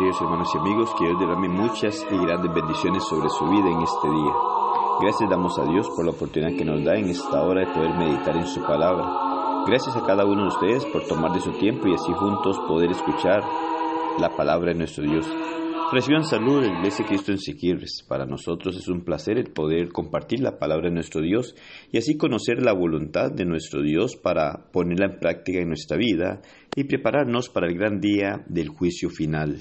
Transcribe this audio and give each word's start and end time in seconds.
Queridos 0.00 0.22
hermanos 0.22 0.48
y 0.54 0.58
amigos, 0.58 0.90
Dios 0.98 1.20
derrame 1.20 1.48
muchas 1.50 2.06
y 2.10 2.16
grandes 2.16 2.54
bendiciones 2.54 3.04
sobre 3.04 3.28
su 3.28 3.44
vida 3.44 3.68
en 3.68 3.82
este 3.82 4.08
día. 4.08 4.32
Gracias 4.98 5.28
damos 5.28 5.58
a 5.58 5.64
Dios 5.66 5.90
por 5.94 6.06
la 6.06 6.12
oportunidad 6.12 6.56
que 6.56 6.64
nos 6.64 6.82
da 6.82 6.96
en 6.96 7.10
esta 7.10 7.42
hora 7.42 7.68
de 7.68 7.74
poder 7.74 7.92
meditar 7.98 8.34
en 8.34 8.46
su 8.46 8.62
palabra. 8.62 9.04
Gracias 9.66 9.94
a 9.94 10.06
cada 10.06 10.24
uno 10.24 10.44
de 10.44 10.48
ustedes 10.48 10.86
por 10.86 11.06
tomar 11.06 11.32
de 11.32 11.40
su 11.40 11.52
tiempo 11.52 11.86
y 11.86 11.92
así 11.92 12.14
juntos 12.14 12.58
poder 12.66 12.90
escuchar 12.92 13.42
la 14.18 14.34
palabra 14.34 14.72
de 14.72 14.78
nuestro 14.78 15.04
Dios. 15.04 15.28
Reciban 15.92 16.24
salud 16.24 16.64
en 16.64 16.76
Iglesia 16.76 17.04
Cristo 17.04 17.32
en 17.32 17.38
Siquirres. 17.38 18.02
Para 18.08 18.24
nosotros 18.24 18.78
es 18.78 18.88
un 18.88 19.04
placer 19.04 19.36
el 19.36 19.52
poder 19.52 19.90
compartir 19.92 20.40
la 20.40 20.58
palabra 20.58 20.88
de 20.88 20.94
nuestro 20.94 21.20
Dios 21.20 21.54
y 21.92 21.98
así 21.98 22.16
conocer 22.16 22.62
la 22.62 22.72
voluntad 22.72 23.30
de 23.30 23.44
nuestro 23.44 23.82
Dios 23.82 24.16
para 24.16 24.70
ponerla 24.72 25.12
en 25.12 25.20
práctica 25.20 25.60
en 25.60 25.68
nuestra 25.68 25.98
vida 25.98 26.40
y 26.74 26.84
prepararnos 26.84 27.50
para 27.50 27.66
el 27.66 27.76
gran 27.76 28.00
día 28.00 28.46
del 28.48 28.70
juicio 28.70 29.10
final. 29.10 29.58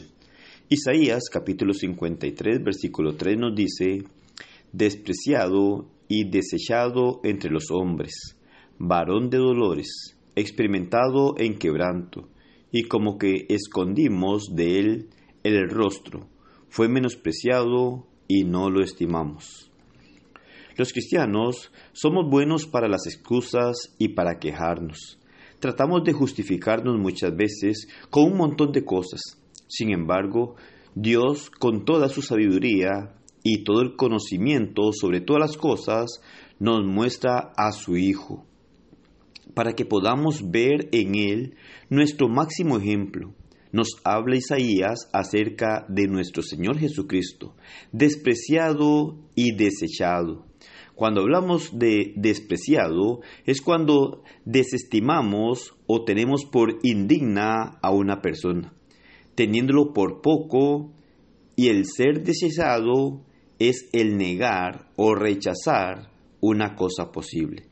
Isaías 0.72 1.32
capítulo 1.32 1.74
53 1.74 2.64
versículo 2.64 3.16
3 3.16 3.40
nos 3.40 3.56
dice, 3.56 4.04
despreciado 4.72 5.90
y 6.08 6.30
desechado 6.30 7.22
entre 7.24 7.50
los 7.50 7.72
hombres, 7.72 8.38
varón 8.78 9.32
de 9.32 9.40
dolores, 9.40 10.16
experimentado 10.36 11.34
en 11.40 11.58
quebranto, 11.58 12.30
y 12.72 12.84
como 12.84 13.18
que 13.18 13.48
escondimos 13.50 14.56
de 14.56 14.78
él 14.78 15.10
el 15.42 15.72
rostro, 15.72 16.28
fue 16.68 16.88
menospreciado 16.88 18.06
y 18.28 18.44
no 18.44 18.70
lo 18.70 18.84
estimamos. 18.84 19.72
Los 20.78 20.94
cristianos 20.94 21.72
somos 21.94 22.30
buenos 22.30 22.68
para 22.68 22.88
las 22.88 23.08
excusas 23.08 23.96
y 23.98 24.10
para 24.10 24.38
quejarnos. 24.38 25.18
Tratamos 25.60 26.04
de 26.04 26.14
justificarnos 26.14 27.00
muchas 27.00 27.36
veces 27.36 27.88
con 28.12 28.32
un 28.32 28.38
montón 28.38 28.72
de 28.72 28.86
cosas. 28.86 29.39
Sin 29.70 29.92
embargo, 29.92 30.56
Dios, 30.96 31.52
con 31.52 31.86
toda 31.86 32.10
su 32.10 32.24
sabiduría 32.24 33.14
y 33.44 33.64
todo 33.64 33.82
el 33.82 33.96
conocimiento 33.96 34.92
sobre 34.94 35.22
todas 35.22 35.42
las 35.42 35.58
cosas, 35.58 36.22
nos 36.58 36.84
muestra 36.88 37.54
a 37.56 37.72
su 37.72 37.96
Hijo, 37.96 38.46
para 39.54 39.74
que 39.74 39.86
podamos 39.86 40.50
ver 40.50 40.90
en 40.92 41.14
Él 41.14 41.56
nuestro 41.88 42.28
máximo 42.28 42.80
ejemplo. 42.80 43.36
Nos 43.72 43.90
habla 44.04 44.38
Isaías 44.38 45.08
acerca 45.14 45.86
de 45.88 46.08
nuestro 46.08 46.42
Señor 46.42 46.80
Jesucristo, 46.80 47.56
despreciado 47.92 49.20
y 49.36 49.56
desechado. 49.56 50.48
Cuando 50.96 51.22
hablamos 51.22 51.78
de 51.78 52.14
despreciado 52.16 53.22
es 53.46 53.62
cuando 53.62 54.24
desestimamos 54.46 55.76
o 55.86 56.04
tenemos 56.04 56.46
por 56.46 56.80
indigna 56.82 57.78
a 57.84 57.92
una 57.92 58.22
persona 58.22 58.74
teniéndolo 59.40 59.94
por 59.94 60.22
poco, 60.22 60.92
y 61.56 61.70
el 61.70 61.86
ser 61.86 62.26
deseado 62.26 63.22
es 63.58 63.88
el 63.94 64.18
negar 64.18 64.90
o 64.98 65.16
rechazar 65.16 66.12
una 66.42 66.76
cosa 66.76 67.14
posible. 67.14 67.64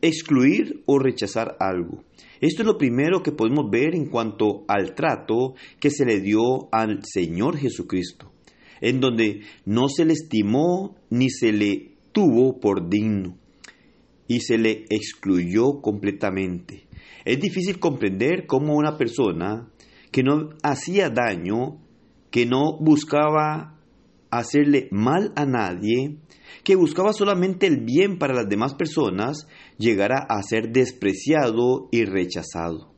Excluir 0.00 0.82
o 0.86 0.98
rechazar 0.98 1.58
algo. 1.60 2.04
Esto 2.40 2.62
es 2.62 2.66
lo 2.66 2.78
primero 2.78 3.22
que 3.22 3.32
podemos 3.32 3.68
ver 3.70 3.94
en 3.94 4.06
cuanto 4.06 4.64
al 4.66 4.94
trato 4.94 5.56
que 5.78 5.90
se 5.90 6.06
le 6.06 6.22
dio 6.22 6.72
al 6.72 7.00
Señor 7.04 7.58
Jesucristo, 7.58 8.32
en 8.80 9.00
donde 9.00 9.42
no 9.66 9.90
se 9.90 10.06
le 10.06 10.14
estimó 10.14 10.96
ni 11.10 11.28
se 11.28 11.52
le 11.52 11.96
tuvo 12.12 12.60
por 12.60 12.88
digno 12.88 13.36
y 14.26 14.40
se 14.40 14.56
le 14.56 14.86
excluyó 14.88 15.82
completamente. 15.82 16.86
Es 17.26 17.38
difícil 17.38 17.78
comprender 17.78 18.46
cómo 18.46 18.74
una 18.74 18.96
persona 18.96 19.68
que 20.10 20.22
no 20.22 20.50
hacía 20.62 21.10
daño, 21.10 21.78
que 22.30 22.46
no 22.46 22.78
buscaba 22.78 23.78
hacerle 24.30 24.88
mal 24.90 25.32
a 25.36 25.44
nadie, 25.44 26.16
que 26.64 26.76
buscaba 26.76 27.12
solamente 27.12 27.66
el 27.66 27.84
bien 27.84 28.18
para 28.18 28.34
las 28.34 28.48
demás 28.48 28.74
personas, 28.74 29.46
llegará 29.78 30.26
a 30.28 30.42
ser 30.42 30.72
despreciado 30.72 31.88
y 31.90 32.04
rechazado. 32.04 32.92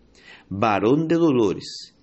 Varón 0.49 1.09
de 1.09 1.17
dolores, 1.17 1.95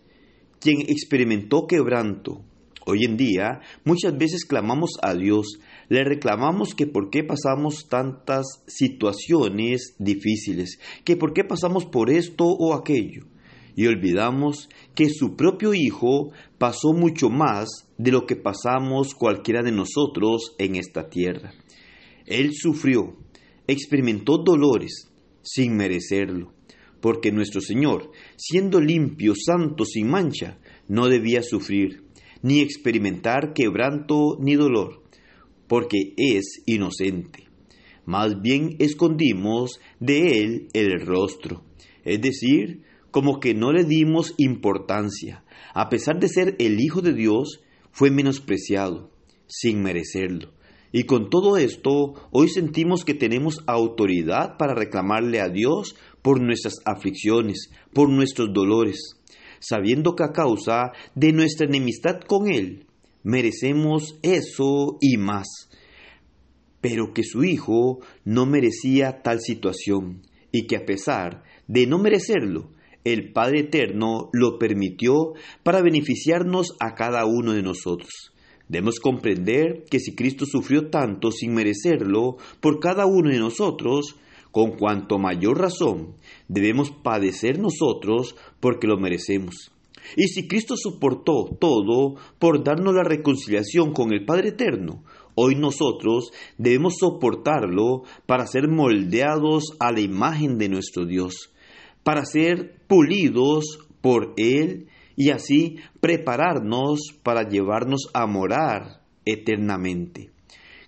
quien 0.59 0.81
experimentó 0.81 1.67
quebranto. 1.67 2.43
Hoy 2.85 3.05
en 3.05 3.17
día 3.17 3.61
muchas 3.85 4.17
veces 4.17 4.45
clamamos 4.45 4.93
a 5.03 5.13
Dios, 5.13 5.59
le 5.89 6.03
reclamamos 6.03 6.73
que 6.73 6.87
por 6.87 7.11
qué 7.11 7.23
pasamos 7.23 7.87
tantas 7.87 8.63
situaciones 8.65 9.95
difíciles, 9.99 10.79
que 11.03 11.15
por 11.15 11.33
qué 11.33 11.43
pasamos 11.43 11.85
por 11.85 12.09
esto 12.09 12.45
o 12.45 12.73
aquello 12.73 13.25
y 13.79 13.87
olvidamos 13.87 14.67
que 14.93 15.09
su 15.09 15.37
propio 15.37 15.73
Hijo 15.73 16.33
pasó 16.57 16.91
mucho 16.91 17.29
más 17.29 17.69
de 17.97 18.11
lo 18.11 18.25
que 18.25 18.35
pasamos 18.35 19.15
cualquiera 19.15 19.63
de 19.63 19.71
nosotros 19.71 20.53
en 20.57 20.75
esta 20.75 21.07
tierra. 21.07 21.53
Él 22.25 22.51
sufrió, 22.53 23.15
experimentó 23.67 24.39
dolores 24.39 25.09
sin 25.43 25.77
merecerlo, 25.77 26.51
porque 26.99 27.31
nuestro 27.31 27.61
Señor, 27.61 28.11
siendo 28.35 28.81
limpio, 28.81 29.33
santo, 29.33 29.85
sin 29.85 30.09
mancha, 30.09 30.59
no 30.89 31.07
debía 31.07 31.41
sufrir, 31.41 32.03
ni 32.41 32.59
experimentar 32.59 33.53
quebranto 33.53 34.35
ni 34.41 34.55
dolor, 34.55 35.03
porque 35.69 36.15
es 36.17 36.63
inocente. 36.65 37.45
Más 38.05 38.41
bien 38.41 38.75
escondimos 38.79 39.79
de 40.01 40.43
Él 40.43 40.67
el 40.73 40.99
rostro, 40.99 41.63
es 42.03 42.19
decir, 42.19 42.88
como 43.11 43.39
que 43.39 43.53
no 43.53 43.71
le 43.71 43.83
dimos 43.83 44.33
importancia. 44.37 45.43
A 45.73 45.89
pesar 45.89 46.19
de 46.19 46.27
ser 46.27 46.55
el 46.59 46.79
Hijo 46.79 47.01
de 47.01 47.13
Dios, 47.13 47.61
fue 47.91 48.11
menospreciado, 48.11 49.11
sin 49.47 49.81
merecerlo. 49.81 50.53
Y 50.91 51.03
con 51.03 51.29
todo 51.29 51.57
esto, 51.57 52.15
hoy 52.31 52.49
sentimos 52.49 53.05
que 53.05 53.13
tenemos 53.13 53.59
autoridad 53.67 54.57
para 54.57 54.73
reclamarle 54.73 55.39
a 55.39 55.49
Dios 55.49 55.95
por 56.21 56.41
nuestras 56.41 56.75
aflicciones, 56.85 57.69
por 57.93 58.09
nuestros 58.09 58.49
dolores, 58.53 59.19
sabiendo 59.59 60.15
que 60.15 60.23
a 60.23 60.31
causa 60.31 60.91
de 61.13 61.31
nuestra 61.31 61.67
enemistad 61.67 62.21
con 62.21 62.49
Él, 62.51 62.87
merecemos 63.23 64.17
eso 64.23 64.97
y 64.99 65.17
más. 65.17 65.47
Pero 66.81 67.13
que 67.13 67.23
su 67.23 67.43
Hijo 67.43 67.99
no 68.23 68.45
merecía 68.45 69.21
tal 69.21 69.41
situación 69.41 70.23
y 70.51 70.65
que 70.65 70.77
a 70.77 70.85
pesar 70.85 71.43
de 71.67 71.85
no 71.85 71.99
merecerlo, 71.99 72.71
el 73.03 73.31
Padre 73.31 73.61
Eterno 73.61 74.29
lo 74.33 74.59
permitió 74.59 75.33
para 75.63 75.81
beneficiarnos 75.81 76.75
a 76.79 76.95
cada 76.95 77.25
uno 77.25 77.53
de 77.53 77.63
nosotros. 77.63 78.33
Debemos 78.67 78.99
comprender 78.99 79.85
que 79.89 79.99
si 79.99 80.15
Cristo 80.15 80.45
sufrió 80.45 80.89
tanto 80.89 81.31
sin 81.31 81.53
merecerlo 81.53 82.37
por 82.59 82.79
cada 82.79 83.05
uno 83.05 83.29
de 83.29 83.39
nosotros, 83.39 84.17
con 84.51 84.77
cuanto 84.77 85.17
mayor 85.17 85.59
razón 85.59 86.15
debemos 86.47 86.91
padecer 86.91 87.59
nosotros 87.59 88.35
porque 88.59 88.87
lo 88.87 88.97
merecemos. 88.97 89.71
Y 90.15 90.27
si 90.27 90.47
Cristo 90.47 90.75
soportó 90.77 91.45
todo 91.59 92.15
por 92.39 92.63
darnos 92.63 92.93
la 92.95 93.03
reconciliación 93.03 93.93
con 93.93 94.11
el 94.11 94.25
Padre 94.25 94.49
Eterno, 94.49 95.03
hoy 95.35 95.55
nosotros 95.55 96.31
debemos 96.57 96.95
soportarlo 96.99 98.03
para 98.25 98.47
ser 98.47 98.67
moldeados 98.67 99.75
a 99.79 99.91
la 99.91 100.01
imagen 100.01 100.57
de 100.57 100.69
nuestro 100.69 101.05
Dios 101.05 101.51
para 102.09 102.25
ser 102.25 102.81
pulidos 102.87 103.77
por 104.01 104.33
Él 104.35 104.87
y 105.15 105.29
así 105.29 105.75
prepararnos 105.99 107.01
para 107.21 107.47
llevarnos 107.47 108.09
a 108.15 108.25
morar 108.25 109.03
eternamente. 109.25 110.31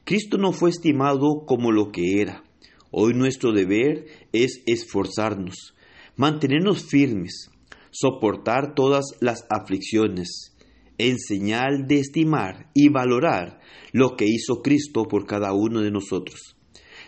Cristo 0.04 0.40
no 0.40 0.52
fue 0.52 0.72
estimado 0.72 1.46
como 1.46 1.72
lo 1.72 1.92
que 1.92 2.22
era. 2.22 2.44
Hoy 2.90 3.14
nuestro 3.14 3.52
deber 3.52 4.08
es 4.34 4.64
esforzarnos, 4.66 5.76
mantenernos 6.16 6.88
firmes, 6.90 7.52
soportar 7.92 8.74
todas 8.74 9.06
las 9.20 9.46
aflicciones, 9.52 10.58
en 10.98 11.20
señal 11.20 11.86
de 11.88 12.00
estimar 12.00 12.72
y 12.74 12.90
valorar 12.90 13.60
lo 13.92 14.16
que 14.16 14.26
hizo 14.26 14.64
Cristo 14.64 15.04
por 15.08 15.28
cada 15.28 15.54
uno 15.54 15.82
de 15.82 15.92
nosotros. 15.92 16.58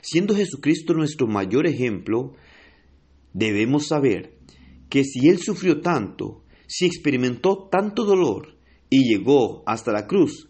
Siendo 0.03 0.35
Jesucristo 0.35 0.93
nuestro 0.93 1.25
mayor 1.25 1.65
ejemplo, 1.65 2.35
Debemos 3.33 3.87
saber 3.87 4.37
que 4.89 5.03
si 5.03 5.27
Él 5.27 5.39
sufrió 5.39 5.81
tanto, 5.81 6.43
si 6.67 6.85
experimentó 6.85 7.67
tanto 7.71 8.05
dolor 8.05 8.57
y 8.89 9.09
llegó 9.11 9.63
hasta 9.65 9.91
la 9.91 10.05
cruz, 10.05 10.49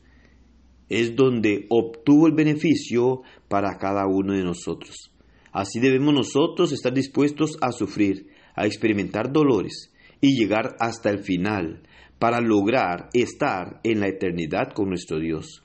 es 0.90 1.16
donde 1.16 1.66
obtuvo 1.70 2.28
el 2.28 2.34
beneficio 2.34 3.22
para 3.48 3.78
cada 3.78 4.06
uno 4.06 4.34
de 4.34 4.44
nosotros. 4.44 5.12
Así 5.54 5.80
debemos 5.80 6.14
nosotros 6.14 6.74
estar 6.74 6.94
dispuestos 6.94 7.58
a 7.62 7.72
sufrir, 7.72 8.28
a 8.56 8.66
experimentar 8.66 9.32
dolores 9.32 9.94
y 10.20 10.38
llegar 10.38 10.76
hasta 10.80 11.10
el 11.10 11.20
final 11.20 11.84
para 12.20 12.42
lograr 12.42 13.10
estar 13.14 13.80
en 13.84 14.02
la 14.02 14.08
eternidad 14.08 14.74
con 14.74 14.90
nuestro 14.90 15.20
Dios. 15.20 15.64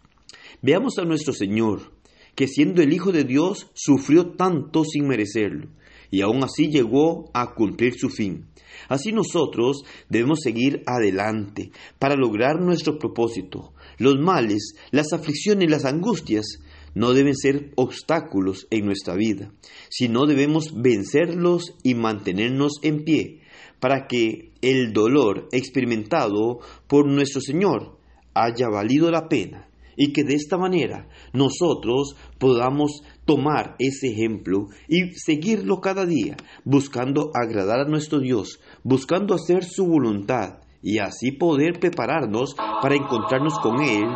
Veamos 0.62 0.99
a 0.99 1.05
nuestro 1.05 1.32
Señor, 1.32 1.93
que 2.35 2.47
siendo 2.47 2.82
el 2.82 2.93
Hijo 2.93 3.11
de 3.11 3.25
Dios 3.25 3.70
sufrió 3.75 4.31
tanto 4.37 4.85
sin 4.85 5.09
merecerlo 5.09 5.69
y 6.10 6.22
aún 6.22 6.43
así 6.44 6.69
llegó 6.69 7.31
a 7.34 7.55
cumplir 7.55 7.94
su 7.99 8.08
fin, 8.08 8.46
Así 8.88 9.12
nosotros 9.12 9.82
debemos 10.08 10.40
seguir 10.43 10.82
adelante 10.87 11.70
para 11.99 12.16
lograr 12.16 12.60
nuestro 12.60 12.99
propósito. 12.99 13.72
Los 13.99 14.19
males, 14.19 14.75
las 14.90 15.12
aflicciones, 15.12 15.70
las 15.70 15.84
angustias 15.84 16.58
no 16.94 17.12
deben 17.12 17.34
ser 17.34 17.72
obstáculos 17.76 18.66
en 18.70 18.87
nuestra 18.87 19.14
vida, 19.14 19.52
sino 19.90 20.26
debemos 20.26 20.72
vencerlos 20.75 21.75
y 21.82 21.94
mantenernos 21.94 22.75
en 22.82 23.05
pie 23.05 23.40
para 23.81 24.06
que 24.06 24.52
el 24.62 24.93
dolor 24.93 25.49
experimentado 25.52 26.60
por 26.88 27.06
nuestro 27.06 27.40
Señor 27.40 27.99
haya 28.34 28.69
valido 28.69 29.10
la 29.10 29.28
pena 29.28 29.69
y 29.96 30.12
que 30.12 30.25
de 30.25 30.34
esta 30.34 30.56
manera 30.56 31.08
nosotros 31.32 32.16
podamos 32.38 33.02
tomar 33.28 33.76
ese 33.78 34.08
ejemplo 34.08 34.69
y 34.88 35.12
seguirlo 35.12 35.82
cada 35.82 36.06
día, 36.06 36.34
buscando 36.64 37.30
agradar 37.34 37.80
a 37.80 37.84
nuestro 37.84 38.20
Dios, 38.20 38.58
buscando 38.82 39.34
hacer 39.34 39.64
su 39.64 39.86
voluntad 39.86 40.60
y 40.82 40.98
así 40.98 41.32
poder 41.32 41.78
prepararnos 41.78 42.54
para 42.54 42.96
encontrarnos 42.96 43.58
con 43.58 43.82
Él 43.82 44.08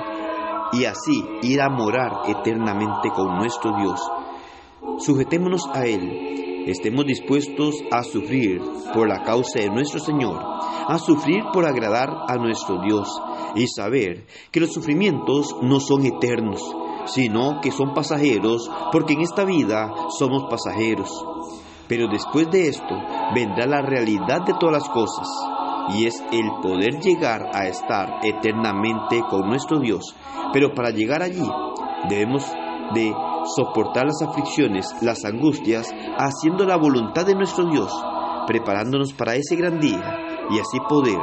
y 0.73 0.87
así 0.87 1.23
ir 1.43 1.61
a 1.61 1.69
morar 1.69 2.23
eternamente 2.27 3.11
con 3.15 3.37
nuestro 3.37 3.73
Dios. 3.77 4.01
Sujetémonos 5.05 5.69
a 5.75 5.85
Él, 5.85 6.65
estemos 6.67 7.05
dispuestos 7.05 7.85
a 7.91 8.05
sufrir 8.05 8.63
por 8.95 9.07
la 9.09 9.23
causa 9.25 9.61
de 9.61 9.69
nuestro 9.69 10.01
Señor, 10.01 10.41
a 10.89 10.99
sufrir 10.99 11.43
por 11.53 11.67
agradar 11.67 12.09
a 12.29 12.37
nuestro 12.37 12.81
Dios 12.81 13.11
y 13.57 13.67
saber 13.67 14.25
que 14.51 14.61
los 14.61 14.73
sufrimientos 14.73 15.55
no 15.61 15.81
son 15.81 16.07
eternos, 16.07 16.63
sino 17.07 17.61
que 17.61 17.71
son 17.71 17.95
pasajeros, 17.95 18.71
porque 18.91 19.15
en 19.15 19.23
esta 19.23 19.45
vida 19.45 19.93
somos 20.19 20.45
pasajeros. 20.49 21.11
Pero 21.89 22.09
después 22.09 22.51
de 22.51 22.69
esto 22.69 22.95
vendrá 23.35 23.67
la 23.67 23.83
realidad 23.83 24.43
de 24.47 24.55
todas 24.59 24.83
las 24.83 24.89
cosas, 24.89 25.29
y 25.91 26.07
es 26.07 26.23
el 26.33 26.51
poder 26.63 27.01
llegar 27.01 27.51
a 27.53 27.67
estar 27.67 28.21
eternamente 28.23 29.23
con 29.29 29.49
nuestro 29.49 29.81
Dios. 29.81 30.15
Pero 30.53 30.75
para 30.75 30.91
llegar 30.91 31.23
allí 31.23 31.49
debemos 32.09 32.45
de 32.95 33.15
soportar 33.57 34.07
las 34.07 34.23
aflicciones, 34.23 34.95
las 35.03 35.25
angustias, 35.25 35.93
haciendo 36.19 36.65
la 36.65 36.77
voluntad 36.77 37.27
de 37.27 37.35
nuestro 37.35 37.65
Dios, 37.65 37.93
preparándonos 38.47 39.13
para 39.13 39.35
ese 39.35 39.57
gran 39.57 39.81
día 39.81 40.19
y 40.51 40.59
así 40.59 40.79
poder 40.89 41.19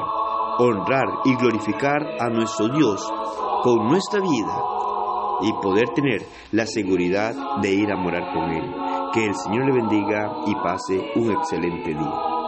honrar 0.60 1.08
y 1.26 1.36
glorificar 1.36 2.02
a 2.20 2.30
nuestro 2.30 2.68
Dios 2.70 3.02
con 3.64 3.88
nuestra 3.88 4.20
vida 4.20 4.79
y 5.42 5.54
poder 5.62 5.90
tener 5.90 6.22
la 6.52 6.66
seguridad 6.66 7.34
de 7.62 7.74
ir 7.74 7.92
a 7.92 7.98
morar 7.98 8.34
con 8.34 8.50
Él. 8.52 8.74
Que 9.14 9.26
el 9.26 9.36
Señor 9.36 9.66
le 9.66 9.74
bendiga 9.74 10.32
y 10.48 10.56
pase 10.56 11.00
un 11.16 11.32
excelente 11.32 11.90
día. 11.90 12.39